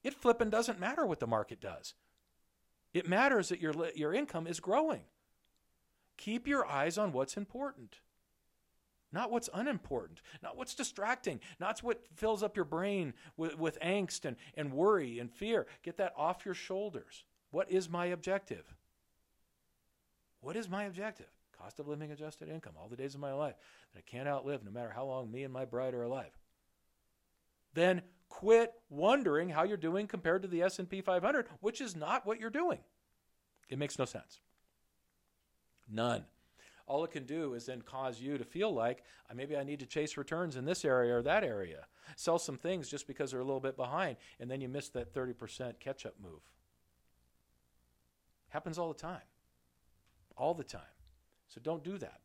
[0.02, 1.94] It flipping doesn't matter what the market does.
[2.92, 5.02] It matters that your your income is growing.
[6.16, 8.00] Keep your eyes on what's important.
[9.12, 14.24] Not what's unimportant, not what's distracting, not what fills up your brain with, with angst
[14.24, 15.66] and, and worry and fear.
[15.84, 17.22] Get that off your shoulders.
[17.52, 18.74] What is my objective?
[20.40, 21.28] What is my objective?
[21.56, 23.54] Cost of living adjusted income all the days of my life
[23.92, 26.36] that I can't outlive no matter how long me and my bride are alive.
[27.72, 32.40] Then quit wondering how you're doing compared to the S&P 500, which is not what
[32.40, 32.80] you're doing.
[33.68, 34.40] It makes no sense.
[35.90, 36.24] None.
[36.86, 39.04] All it can do is then cause you to feel like
[39.34, 41.86] maybe I need to chase returns in this area or that area.
[42.16, 45.14] Sell some things just because they're a little bit behind, and then you miss that
[45.14, 46.42] 30% catch up move.
[48.50, 49.22] Happens all the time.
[50.36, 50.82] All the time.
[51.48, 52.20] So don't do that.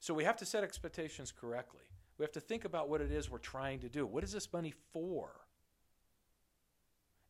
[0.00, 1.82] So we have to set expectations correctly.
[2.18, 4.06] We have to think about what it is we're trying to do.
[4.06, 5.30] What is this money for?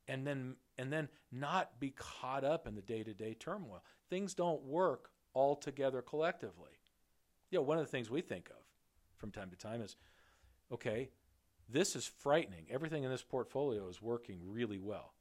[0.06, 3.82] And then and then not be caught up in the day-to-day turmoil.
[4.08, 6.70] Things don't work all together collectively.
[7.50, 8.64] You know, one of the things we think of
[9.16, 9.96] from time to time is
[10.72, 11.10] okay,
[11.68, 12.66] this is frightening.
[12.70, 15.12] Everything in this portfolio is working really well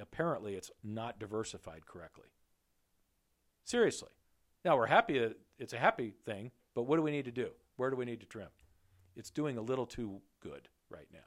[0.00, 2.28] apparently it's not diversified correctly.
[3.64, 4.10] Seriously.
[4.64, 7.50] Now we're happy it's a happy thing, but what do we need to do?
[7.76, 8.48] Where do we need to trim?
[9.16, 11.18] It's doing a little too good right now.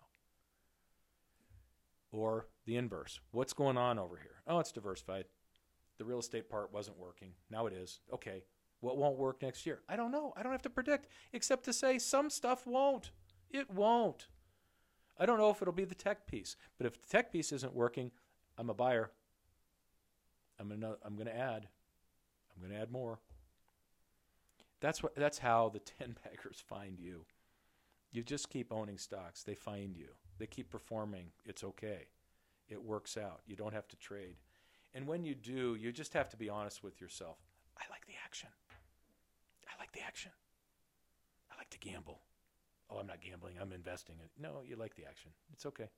[2.12, 3.20] Or the inverse.
[3.32, 4.42] What's going on over here?
[4.48, 5.26] Oh, it's diversified.
[5.98, 7.32] The real estate part wasn't working.
[7.50, 8.00] Now it is.
[8.14, 8.44] Okay.
[8.80, 9.82] What won't work next year?
[9.90, 10.34] I don't know.
[10.38, 13.12] I don't have to predict except to say some stuff won't.
[13.50, 14.28] It won't.
[15.20, 17.74] I don't know if it'll be the tech piece, but if the tech piece isn't
[17.74, 18.12] working,
[18.58, 19.12] I'm a buyer.
[20.60, 21.68] I'm gonna I'm gonna add.
[22.56, 23.20] I'm gonna add more.
[24.80, 27.26] That's what that's how the ten baggers find you.
[28.12, 29.44] You just keep owning stocks.
[29.44, 30.10] They find you.
[30.38, 31.32] They keep performing.
[31.46, 32.08] It's okay.
[32.70, 33.42] It works out.
[33.46, 34.38] You don't have to trade.
[34.94, 37.38] And when you do, you just have to be honest with yourself.
[37.78, 38.50] I like the action.
[39.68, 40.32] I like the action.
[41.52, 42.22] I like to gamble.
[42.90, 43.56] Oh, I'm not gambling.
[43.62, 44.16] I'm investing.
[44.40, 45.32] No, you like the action.
[45.54, 45.90] It's okay.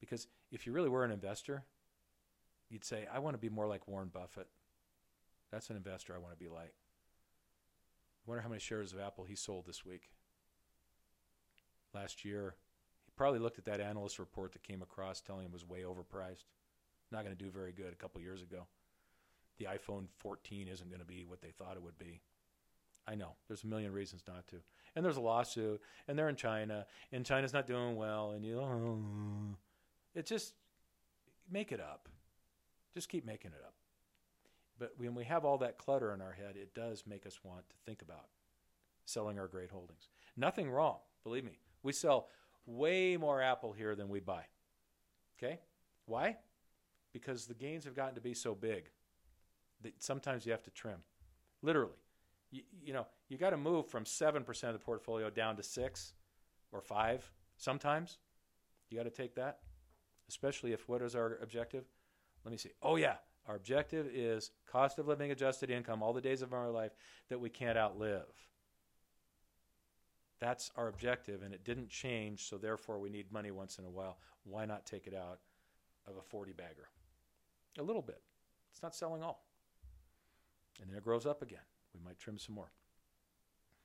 [0.00, 1.64] Because if you really were an investor,
[2.68, 4.48] you'd say, I want to be more like Warren Buffett.
[5.50, 6.74] That's an investor I want to be like.
[8.24, 10.10] I wonder how many shares of Apple he sold this week.
[11.94, 12.56] Last year,
[13.04, 15.80] he probably looked at that analyst report that came across telling him it was way
[15.82, 16.44] overpriced.
[17.12, 18.66] Not going to do very good a couple years ago.
[19.58, 22.20] The iPhone 14 isn't going to be what they thought it would be.
[23.06, 23.34] I know.
[23.48, 24.56] There's a million reasons not to.
[24.96, 28.56] And there's a lawsuit, and they're in China, and China's not doing well, and you.
[28.56, 28.98] know,
[30.14, 30.54] it just
[31.50, 32.08] make it up.
[32.94, 33.74] Just keep making it up.
[34.78, 37.68] But when we have all that clutter in our head, it does make us want
[37.68, 38.26] to think about
[39.04, 40.08] selling our great holdings.
[40.36, 41.58] Nothing wrong, believe me.
[41.82, 42.28] We sell
[42.66, 44.44] way more Apple here than we buy.
[45.38, 45.60] Okay?
[46.06, 46.36] Why?
[47.12, 48.90] Because the gains have gotten to be so big
[49.82, 50.98] that sometimes you have to trim.
[51.62, 51.98] Literally.
[52.50, 56.14] You, you know, you got to move from 7% of the portfolio down to 6
[56.70, 58.18] or 5 sometimes.
[58.90, 59.58] You got to take that
[60.32, 61.84] especially if what is our objective?
[62.44, 62.70] Let me see.
[62.82, 63.16] Oh, yeah.
[63.46, 66.92] Our objective is cost of living adjusted income all the days of our life
[67.28, 68.48] that we can't outlive.
[70.40, 73.90] That's our objective, and it didn't change, so therefore we need money once in a
[73.90, 74.18] while.
[74.44, 75.40] Why not take it out
[76.06, 76.88] of a 40 bagger?
[77.78, 78.20] A little bit.
[78.70, 79.44] It's not selling all.
[80.80, 81.60] And then it grows up again.
[81.94, 82.70] We might trim some more.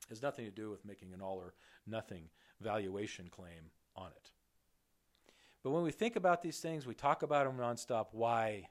[0.05, 1.53] It has nothing to do with making an all or
[1.85, 2.29] nothing
[2.61, 4.31] valuation claim on it.
[5.63, 8.07] But when we think about these things, we talk about them nonstop.
[8.11, 8.69] Why?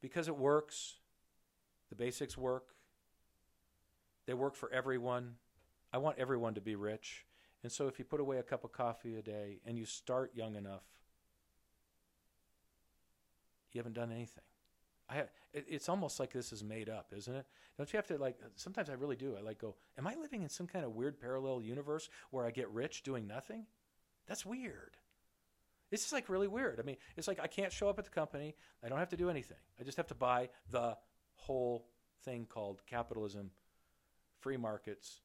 [0.00, 0.96] Because it works.
[1.90, 2.74] The basics work.
[4.26, 5.34] They work for everyone.
[5.92, 7.26] I want everyone to be rich.
[7.62, 10.32] And so if you put away a cup of coffee a day and you start
[10.34, 10.82] young enough,
[13.72, 14.44] you haven't done anything.
[15.10, 15.18] I,
[15.52, 17.46] it, it's almost like this is made up, isn't it?
[17.76, 18.38] Don't you have to like?
[18.56, 19.36] Sometimes I really do.
[19.38, 19.76] I like go.
[19.96, 23.26] Am I living in some kind of weird parallel universe where I get rich doing
[23.26, 23.66] nothing?
[24.26, 24.96] That's weird.
[25.90, 26.78] This is like really weird.
[26.78, 28.54] I mean, it's like I can't show up at the company.
[28.84, 29.56] I don't have to do anything.
[29.80, 30.96] I just have to buy the
[31.36, 31.86] whole
[32.24, 33.50] thing called capitalism,
[34.40, 35.20] free markets,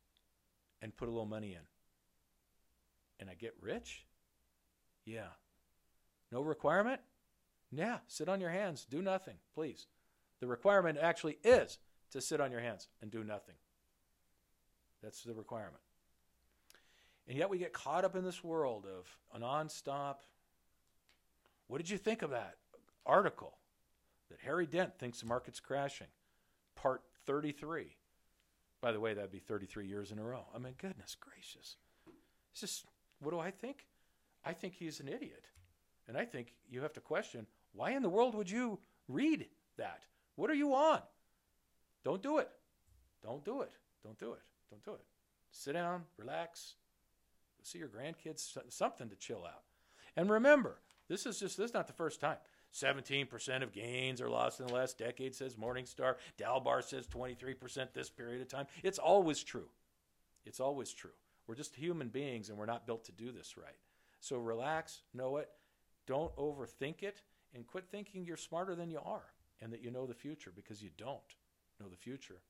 [0.81, 1.65] and put a little money in.
[3.19, 4.05] And I get rich?
[5.05, 5.27] Yeah.
[6.31, 7.01] No requirement?
[7.75, 9.87] Yeah, sit on your hands, do nothing, please.
[10.39, 11.79] The requirement actually is
[12.11, 13.55] to sit on your hands and do nothing.
[15.01, 15.81] That's the requirement.
[17.27, 20.17] And yet we get caught up in this world of a nonstop.
[21.67, 22.57] What did you think of that
[23.05, 23.57] article
[24.29, 26.07] that Harry Dent thinks the market's crashing?
[26.75, 27.95] Part 33.
[28.81, 30.45] By the way, that'd be 33 years in a row.
[30.53, 31.77] I mean, goodness gracious.
[32.51, 32.85] It's just,
[33.19, 33.87] what do I think?
[34.45, 35.45] I think he's an idiot.
[36.07, 39.47] And I think you have to question why in the world would you read
[39.77, 40.03] that?
[40.35, 41.01] What are you on?
[42.03, 42.49] Don't do it.
[43.23, 43.71] Don't do it.
[44.03, 44.41] Don't do it.
[44.69, 45.05] Don't do it.
[45.51, 46.75] Sit down, relax,
[47.61, 49.63] see your grandkids, something to chill out.
[50.15, 52.37] And remember, this is just this is not the first time.
[52.73, 56.15] 17% of gains are lost in the last decade, says Morningstar.
[56.39, 58.65] Dalbar says 23% this period of time.
[58.81, 59.69] It's always true.
[60.43, 61.11] It's always true.
[61.45, 63.77] We're just human beings and we're not built to do this right.
[64.21, 65.49] So relax, know it,
[66.07, 67.21] don't overthink it,
[67.53, 70.81] and quit thinking you're smarter than you are and that you know the future because
[70.81, 71.35] you don't
[71.79, 72.41] know the future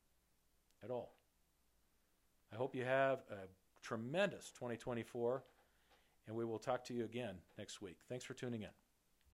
[0.84, 1.14] at all.
[2.52, 3.48] I hope you have a
[3.82, 5.44] tremendous 2024,
[6.28, 7.98] and we will talk to you again next week.
[8.08, 8.83] Thanks for tuning in.